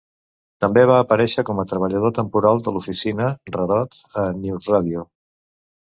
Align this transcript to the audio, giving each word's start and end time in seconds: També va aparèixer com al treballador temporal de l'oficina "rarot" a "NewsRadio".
També 0.63 0.85
va 0.91 0.95
aparèixer 1.01 1.43
com 1.49 1.61
al 1.63 1.67
treballador 1.73 2.15
temporal 2.21 2.63
de 2.69 2.73
l'oficina 2.77 3.31
"rarot" 3.59 4.01
a 4.23 4.29
"NewsRadio". 4.43 5.05